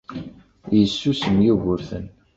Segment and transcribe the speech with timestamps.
[0.77, 2.05] Yessusum Yugurten.